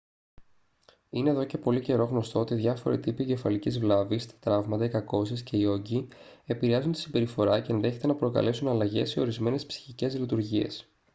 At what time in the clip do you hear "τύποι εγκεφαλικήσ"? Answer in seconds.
2.99-3.79